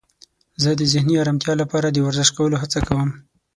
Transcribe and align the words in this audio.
زه 0.61 0.69
د 0.79 0.81
ذهني 0.93 1.15
آرامتیا 1.23 1.53
لپاره 1.61 1.87
د 1.89 1.97
ورزش 2.05 2.29
کولو 2.37 2.55
هڅه 2.63 2.79
کوم. 2.87 3.09